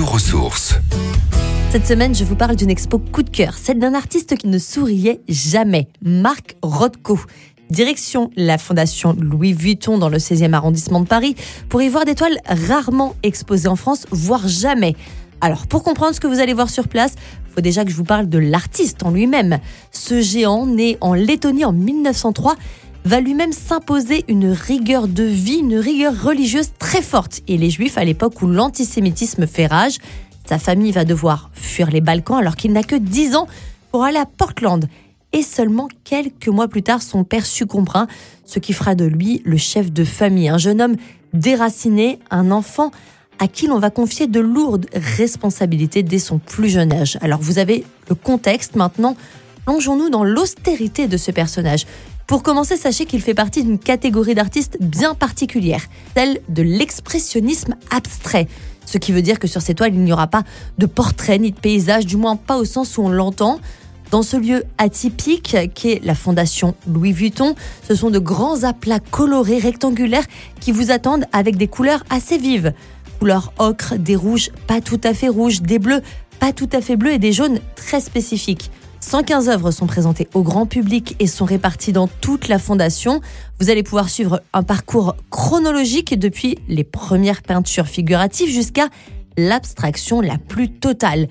Retour. 0.00 0.54
Cette 1.70 1.86
semaine, 1.86 2.14
je 2.14 2.22
vous 2.24 2.36
parle 2.36 2.54
d'une 2.54 2.68
expo 2.68 2.98
coup 2.98 3.22
de 3.22 3.30
cœur, 3.30 3.54
celle 3.54 3.78
d'un 3.78 3.94
artiste 3.94 4.36
qui 4.36 4.46
ne 4.46 4.58
souriait 4.58 5.22
jamais, 5.26 5.88
Marc 6.02 6.56
Rothko. 6.60 7.18
Direction 7.70 8.30
la 8.36 8.58
fondation 8.58 9.16
Louis 9.18 9.54
Vuitton 9.54 9.96
dans 9.96 10.10
le 10.10 10.18
16e 10.18 10.52
arrondissement 10.52 11.00
de 11.00 11.06
Paris 11.06 11.34
pour 11.70 11.80
y 11.80 11.88
voir 11.88 12.04
des 12.04 12.14
toiles 12.14 12.38
rarement 12.46 13.14
exposées 13.22 13.68
en 13.68 13.76
France, 13.76 14.06
voire 14.10 14.46
jamais. 14.48 14.96
Alors 15.40 15.66
pour 15.66 15.82
comprendre 15.82 16.14
ce 16.14 16.20
que 16.20 16.26
vous 16.26 16.40
allez 16.40 16.52
voir 16.52 16.68
sur 16.68 16.88
place, 16.88 17.14
faut 17.54 17.62
déjà 17.62 17.84
que 17.84 17.90
je 17.90 17.96
vous 17.96 18.04
parle 18.04 18.28
de 18.28 18.38
l'artiste 18.38 19.02
en 19.02 19.10
lui-même. 19.10 19.58
Ce 19.92 20.20
géant, 20.20 20.66
né 20.66 20.98
en 21.00 21.14
Lettonie 21.14 21.64
en 21.64 21.72
1903, 21.72 22.56
va 23.06 23.20
lui-même 23.20 23.52
s'imposer 23.52 24.24
une 24.26 24.48
rigueur 24.48 25.06
de 25.06 25.22
vie, 25.22 25.58
une 25.58 25.78
rigueur 25.78 26.12
religieuse 26.24 26.70
très 26.76 27.02
forte. 27.02 27.40
Et 27.46 27.56
les 27.56 27.70
juifs, 27.70 27.98
à 27.98 28.04
l'époque 28.04 28.42
où 28.42 28.48
l'antisémitisme 28.48 29.46
fait 29.46 29.66
rage, 29.66 29.98
sa 30.44 30.58
famille 30.58 30.90
va 30.90 31.04
devoir 31.04 31.50
fuir 31.54 31.88
les 31.90 32.00
Balkans 32.00 32.38
alors 32.38 32.56
qu'il 32.56 32.72
n'a 32.72 32.82
que 32.82 32.96
10 32.96 33.36
ans 33.36 33.46
pour 33.92 34.02
aller 34.02 34.18
à 34.18 34.26
Portland. 34.26 34.88
Et 35.32 35.42
seulement 35.42 35.88
quelques 36.02 36.48
mois 36.48 36.66
plus 36.66 36.82
tard, 36.82 37.00
son 37.00 37.22
père 37.22 37.46
succombera, 37.46 38.08
ce 38.44 38.58
qui 38.58 38.72
fera 38.72 38.96
de 38.96 39.04
lui 39.04 39.40
le 39.44 39.56
chef 39.56 39.92
de 39.92 40.04
famille, 40.04 40.48
un 40.48 40.58
jeune 40.58 40.82
homme 40.82 40.96
déraciné, 41.32 42.18
un 42.30 42.50
enfant 42.50 42.90
à 43.38 43.46
qui 43.46 43.68
l'on 43.68 43.78
va 43.78 43.90
confier 43.90 44.26
de 44.26 44.40
lourdes 44.40 44.86
responsabilités 44.94 46.02
dès 46.02 46.18
son 46.18 46.38
plus 46.38 46.70
jeune 46.70 46.92
âge. 46.92 47.18
Alors 47.20 47.40
vous 47.40 47.58
avez 47.58 47.84
le 48.08 48.16
contexte 48.16 48.74
maintenant, 48.74 49.16
plongeons-nous 49.64 50.10
dans 50.10 50.24
l'austérité 50.24 51.06
de 51.06 51.16
ce 51.16 51.30
personnage. 51.30 51.86
Pour 52.26 52.42
commencer, 52.42 52.76
sachez 52.76 53.06
qu'il 53.06 53.22
fait 53.22 53.34
partie 53.34 53.62
d'une 53.62 53.78
catégorie 53.78 54.34
d'artistes 54.34 54.78
bien 54.80 55.14
particulière, 55.14 55.82
celle 56.16 56.40
de 56.48 56.62
l'expressionnisme 56.62 57.76
abstrait. 57.90 58.48
Ce 58.84 58.98
qui 58.98 59.12
veut 59.12 59.22
dire 59.22 59.38
que 59.38 59.46
sur 59.46 59.62
ces 59.62 59.74
toiles, 59.74 59.94
il 59.94 60.00
n'y 60.00 60.12
aura 60.12 60.26
pas 60.26 60.42
de 60.78 60.86
portrait 60.86 61.38
ni 61.38 61.52
de 61.52 61.58
paysage, 61.58 62.04
du 62.04 62.16
moins 62.16 62.34
pas 62.34 62.56
au 62.56 62.64
sens 62.64 62.98
où 62.98 63.02
on 63.02 63.10
l'entend. 63.10 63.60
Dans 64.10 64.22
ce 64.22 64.36
lieu 64.36 64.64
atypique 64.78 65.56
qu'est 65.74 66.00
la 66.04 66.16
fondation 66.16 66.74
Louis 66.88 67.12
Vuitton, 67.12 67.54
ce 67.86 67.94
sont 67.94 68.10
de 68.10 68.18
grands 68.18 68.64
aplats 68.64 69.00
colorés 69.00 69.58
rectangulaires 69.58 70.26
qui 70.60 70.72
vous 70.72 70.90
attendent 70.90 71.26
avec 71.32 71.56
des 71.56 71.68
couleurs 71.68 72.02
assez 72.10 72.38
vives. 72.38 72.72
Couleurs 73.20 73.52
ocre, 73.58 73.94
des 73.96 74.16
rouges 74.16 74.50
pas 74.66 74.80
tout 74.80 75.00
à 75.04 75.14
fait 75.14 75.28
rouges, 75.28 75.62
des 75.62 75.78
bleus 75.78 76.02
pas 76.40 76.52
tout 76.52 76.68
à 76.72 76.80
fait 76.80 76.96
bleus 76.96 77.12
et 77.12 77.18
des 77.18 77.32
jaunes 77.32 77.60
très 77.76 78.00
spécifiques. 78.00 78.70
115 79.06 79.48
œuvres 79.50 79.70
sont 79.70 79.86
présentées 79.86 80.26
au 80.34 80.42
grand 80.42 80.66
public 80.66 81.14
et 81.20 81.28
sont 81.28 81.44
réparties 81.44 81.92
dans 81.92 82.08
toute 82.08 82.48
la 82.48 82.58
fondation. 82.58 83.20
Vous 83.60 83.70
allez 83.70 83.84
pouvoir 83.84 84.08
suivre 84.08 84.42
un 84.52 84.64
parcours 84.64 85.14
chronologique 85.30 86.18
depuis 86.18 86.58
les 86.66 86.82
premières 86.82 87.42
peintures 87.42 87.86
figuratives 87.86 88.50
jusqu'à 88.50 88.88
l'abstraction 89.36 90.20
la 90.20 90.38
plus 90.38 90.72
totale. 90.72 91.28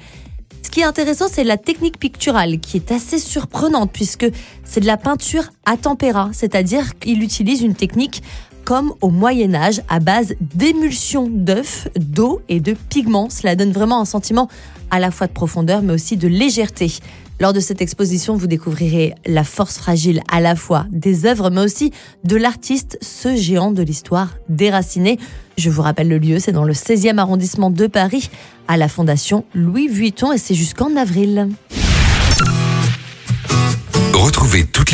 Ce 0.62 0.70
qui 0.70 0.80
est 0.80 0.86
intéressant, 0.86 1.26
c'est 1.30 1.44
la 1.44 1.58
technique 1.58 2.00
picturale 2.00 2.62
qui 2.62 2.78
est 2.78 2.94
assez 2.94 3.20
surprenante 3.20 3.92
puisque 3.92 4.26
c'est 4.64 4.80
de 4.80 4.88
la 4.88 4.96
peinture 4.96 5.44
à 5.66 5.76
tempéra, 5.76 6.30
c'est-à-dire 6.32 6.98
qu'il 6.98 7.22
utilise 7.22 7.62
une 7.62 7.76
technique 7.76 8.24
comme 8.66 8.94
au 9.02 9.10
Moyen 9.10 9.54
Âge 9.54 9.82
à 9.88 10.00
base 10.00 10.34
d'émulsion 10.42 11.30
d'œufs, 11.30 11.88
d'eau 11.96 12.42
et 12.50 12.60
de 12.60 12.76
pigments. 12.90 13.30
Cela 13.30 13.56
donne 13.56 13.72
vraiment 13.72 14.02
un 14.02 14.06
sentiment 14.06 14.50
à 14.92 15.00
la 15.00 15.12
fois 15.12 15.28
de 15.28 15.32
profondeur 15.32 15.82
mais 15.84 15.94
aussi 15.94 16.18
de 16.18 16.28
légèreté. 16.28 16.92
Lors 17.40 17.52
de 17.52 17.60
cette 17.60 17.82
exposition, 17.82 18.38
vous 18.38 18.48
découvrirez 18.48 19.14
la 19.26 19.44
force 19.44 19.78
fragile 19.78 20.22
à 20.32 20.40
la 20.40 20.56
fois 20.56 20.86
des 20.90 21.26
œuvres, 21.26 21.50
mais 21.50 21.62
aussi 21.62 21.92
de 22.24 22.38
l'artiste, 22.38 22.98
ce 23.02 23.36
géant 23.36 23.72
de 23.72 23.84
l'histoire 23.84 24.36
déraciné. 24.48 25.20
Je 25.58 25.70
vous 25.70 25.82
rappelle 25.82 26.08
le 26.08 26.18
lieu, 26.18 26.40
c'est 26.40 26.54
dans 26.54 26.64
le 26.64 26.72
16e 26.72 27.18
arrondissement 27.18 27.70
de 27.70 27.88
Paris, 27.88 28.30
à 28.70 28.78
la 28.78 28.88
Fondation 28.88 29.44
Louis 29.54 29.90
Vuitton, 29.90 30.32
et 30.32 30.38
c'est 30.38 30.56
jusqu'en 30.56 30.96
avril. 30.96 31.50